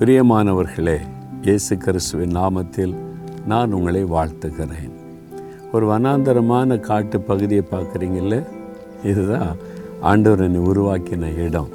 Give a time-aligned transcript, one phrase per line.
[0.00, 0.98] பிரியமானவர்களே
[1.42, 2.94] இயேசு கிறிஸ்துவின் நாமத்தில்
[3.46, 4.92] நான் உங்களை வாழ்த்துகிறேன்.
[5.72, 8.46] ஒரு வனாந்தரமான காட்டு பகுதியை பார்க்குறீங்கல்ல
[9.04, 9.56] இதுதான்
[10.00, 11.68] ஆண்டவர் என்னை உருவாக்கின இடம்.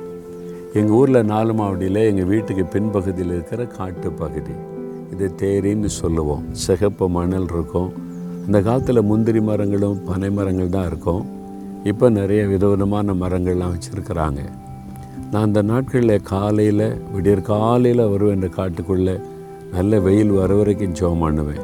[0.74, 4.52] எங்கள் ஊரில் நாலு மாவடியில் எங்கள் வீட்டுக்கு பின்பகுதியில் இருக்கிற காட்டு பகுதி.
[5.12, 6.44] இது தேரின்னு சொல்லுவோம்.
[6.52, 7.94] சிகப்பு மணல் இருக்கும்.
[8.46, 11.26] அந்த காலத்தில் முந்திரி மரங்களும் பனை மரங்கள் தான் இருக்கும்.
[11.84, 14.40] இப்போ நிறைய விதவிதமான மரங்கள்லாம் வச்சுருக்கிறாங்க.
[15.32, 19.22] நான் அந்த நாட்களில் காலையில் விடியற் காலையில் வருவேன் என்ற காட்டுக்குள்ளே
[19.72, 21.64] நல்ல வெயில் வர வரைக்கும் ஜோம் பண்ணுவேன்.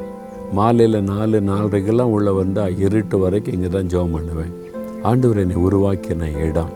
[0.52, 4.52] மாலையில் நாலு நாலரைக்கெல்லாம் உள்ளே வந்தால் இருட்டு வரைக்கும் இங்கே தான் ஜோம் பண்ணுவேன்.
[5.02, 6.72] ஆண்டவர் என்னை உருவாக்கின இடம்.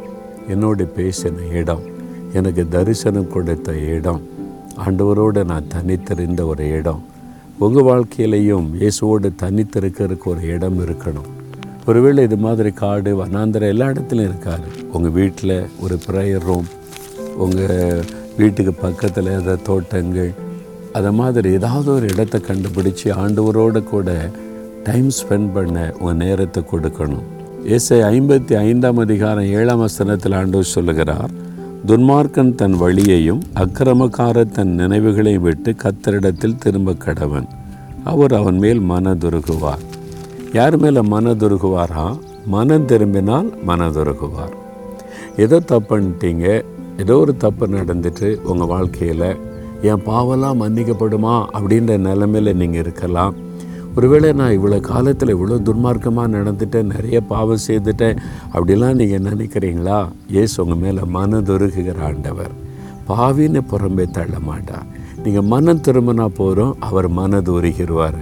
[0.49, 1.81] என்னோடு பேசின இடம்.
[2.33, 4.23] எனக்கு தரிசனம் கொடுத்த இடம்.
[4.87, 7.03] ஆண்டவரோடு நான் தனித்திருந்த ஒரு இடம்.
[7.59, 11.31] உங்கள் வாழ்க்கையிலையும் இயேசுவோடு தனித்திருக்கிறதுக்கு ஒரு இடம் இருக்கணும்.
[11.91, 14.67] ஒருவேளை இது மாதிரி காடு வனாந்திரம் எல்லா இடத்துலையும் இருக்காது.
[14.95, 15.55] உங்கள் வீட்டில்
[15.85, 16.69] ஒரு ப்ரேயர் ரூம்
[17.45, 18.03] உங்கள்
[18.39, 20.33] வீட்டுக்கு பக்கத்தில் ஏதாவது தோட்டங்கள்
[20.99, 24.11] அதை மாதிரி ஏதாவது ஒரு இடத்த கண்டுபிடிச்சி ஆண்டவரோடு கூட
[24.89, 27.27] டைம் ஸ்பெண்ட் பண்ண உங்கள் நேரத்தை கொடுக்கணும்.
[27.77, 31.33] ஏசை ஐம்பத்தி ஐந்தாம் அதிகாரம் ஏழாம் வசனத்தில் ஆண்டவர் சொல்லுகிறார்
[31.91, 37.49] துன்மார்க்கன் தன் வழியையும் அக்கிரமக்கார தன் நினைவுகளையும் விட்டு கத்தரிடத்தில் திரும்ப கடவன்.
[38.13, 39.85] அவர் அவன் மேல் மனதுருகுவார்
[40.57, 42.05] யார் மேலே மனதுருகுவாரா?
[42.55, 44.55] மனம் திரும்பினால் மனதுருகுவார்.
[45.45, 46.45] ஏதோ தப்பு பண்ணிட்டீங்க
[47.03, 49.29] ஏதோ ஒரு தப்பு நடந்துட்டு உங்கள் வாழ்க்கையில்
[49.89, 53.35] என் பாவெல்லாம் மன்னிக்கப்படுமா அப்படின்ற நிலமையில் நீங்கள் இருக்கலாம்.
[53.97, 58.21] ஒருவேளை நான் இவ்வளோ காலத்தில் இவ்வளோ துர்மார்க்கமாக நடந்துட்டேன் நிறைய பாவம் செய்துட்டேன்
[58.55, 59.99] அப்படிலாம் நீங்கள் நினைக்கிறீங்களா?
[60.43, 62.55] ஏசு உங்கள் மேலே மனதுருகுகிற ஆண்டவர்.
[63.11, 64.87] பாவின்னு புறம்பே தள்ள மாட்டார்
[65.25, 68.19] நீங்கள் மனம் திரும்பினா போகிறோம் அவர் மனது உருகிடுவார்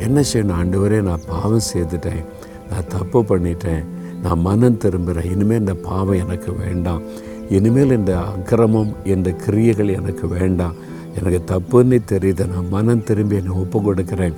[0.00, 0.58] என்ன செய்யணும்?
[0.60, 2.24] ஆண்டவரே நான் பாவம் செய்துட்டேன்.
[2.70, 3.84] நான் தப்பு பண்ணிட்டேன்.
[4.22, 7.02] நான் மனம் திரும்புகிறேன் இனிமேல் இந்த பாவம் எனக்கு வேண்டாம்.
[7.50, 10.74] இனிமேல் இந்த அக்கிரமம் இந்த கிரியைகள் எனக்கு வேண்டாம்.
[11.18, 12.48] எனக்கு தப்புன்னு தெரியுது.
[12.48, 14.34] நான் மனம் திரும்பி என்னை ஒப்பு கொடுக்குறேன்.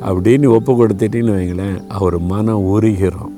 [0.00, 3.32] அப்படின்னு ஒப்பு கொடுத்துட்டின்னு வைங்களேன் அவர் மனம் உருகிறோம்.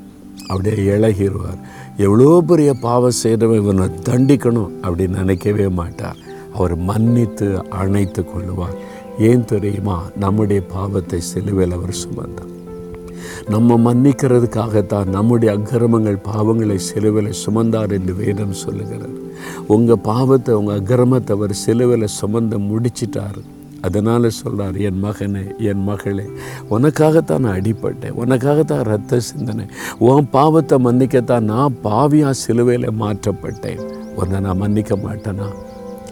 [0.47, 1.59] அப்படியே இழகிடுவார்
[1.97, 6.17] எவ்வளோ பெரிய பாவம் செய்கிறவன் இவனை தண்டிக்கணும் அப்படின்னு நினைக்கவே மாட்டார்.
[6.53, 8.75] அவர் மன்னித்து அணைத்து கொள்ளுவார்
[9.19, 10.03] ஏன் தெரியுமா?
[10.19, 12.51] நம்முடைய பாவத்தை சிலுவையில் அவர் சுமந்தார்.
[13.49, 19.17] நம்ம மன்னிக்கிறதுக்காகத்தான் நம்முடைய அக்கிரமங்கள் பாவங்களை சிலுவையில் சுமந்தார் என்று வேதம் சொல்லுகிறார்
[19.67, 23.37] உங்கள் பாவத்தை உங்கள் அக்கிரமத்தை அவர் சிலுவையில் சுமந்து முடிச்சிட்டார்.
[23.81, 26.25] அதனால் சொல்கிறார் என் மகனே என் மகளே
[26.69, 29.65] உனக்காகத்தான் நான் அடிப்பட்டேன் உனக்காகத்தான் ரத்த சிந்தனை.
[29.99, 33.83] உன் பாவத்தை மன்னிக்கத்தான் நான் பாவியாக சிலுவையில் மாற்றப்பட்டேன்.
[34.15, 35.49] உன்னை நான் மன்னிக்க மாட்டேனா?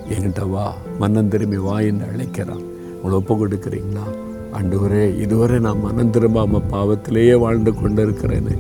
[0.10, 2.72] என்கிட்ட வா மன்னன் திரும்பி வா என்று அழைக்கிறான்.
[3.04, 4.04] உங்களை ஒப்பு கொடுக்குறீங்களா?
[4.58, 8.54] ஆண்டவரே இதுவரை நான் மனம் திரும்பாமல் பாவத்திலேயே வாழ்ந்து கொண்டு இருக்கிறேன்னு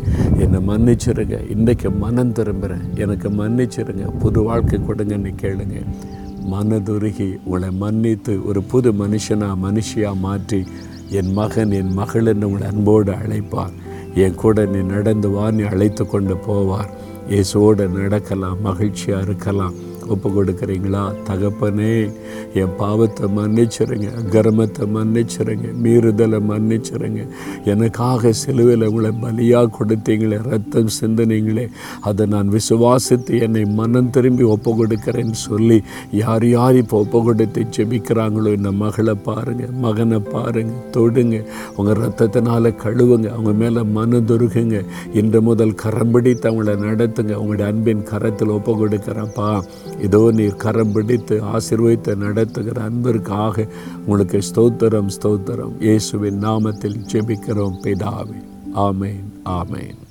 [0.43, 1.37] என்னை மன்னிச்சிருங்க.
[1.49, 4.05] இன்றைக்கு மனம் திரும்புகிறேன் எனக்கு மன்னிச்சிருங்க.
[4.23, 5.77] புது வாழ்க்கை கொடுங்கன்னு கேளுங்க.
[6.53, 10.59] மனதுருகி உங்களை மன்னித்து ஒரு புது மனுஷனாக மனுஷியாக மாற்றி
[11.19, 13.73] என் மகன் என் மகள் என்று உங்களை அன்போடு அழைப்பார்.
[14.23, 16.91] என் கூட நீ நடந்து வா நீ அழைத்து கொண்டு போவார்.
[17.29, 19.75] இயேசுவோடு நடக்கலாம் மகிழ்ச்சியாக இருக்கலாம்.
[20.07, 22.11] ஒப்பு கொடுக்குறீங்களா தகப்பனே
[22.53, 27.21] என் பாவத்தை மன்னிச்சிருங்க கர்மத்தை மன்னிச்சிருங்க மீறுதலை மன்னிச்சிருங்க.
[27.65, 31.65] எனக்காக சிலுவையில் உங்களை பலியாக கொடுத்தீங்களே ரத்தம் சிந்தினீங்களே.
[32.01, 35.77] அதை நான் விசுவாசித்து என்னை மனம் திரும்பி ஒப்பு கொடுக்குறேன்னு சொல்லி
[36.11, 41.35] யார் யார் இப்போ ஒப்பு கொடுத்து செபிக்கிறாங்களோ இந்த மகளை பாருங்கள் மகனை பாருங்கள் தொடுங்க.
[41.75, 44.77] உங்கள் ரத்தத்தினால் கழுவுங்க அவங்க மேலே மனதுருகுங்க
[45.13, 49.49] இன்று முதல் கரம் பிடித்து அவங்கள நடத்துங்க உங்களுடைய அன்பின் கரத்தில் ஒப்பு கொடுக்குறப்பா
[50.01, 53.67] இதோ நீர் கரம் பிடித்து ஆசிர்வதித்து நடத்துகிற அன்பிற்காக
[54.05, 55.75] உங்களுக்கு ஸ்தோத்திரம் ஸ்தோத்திரம்.
[55.79, 58.41] இயேசுவின் நாமத்தில் ஜெபிக்கிறோம் பிதாவே.
[58.75, 60.02] ஆமேன் ஆமேன்.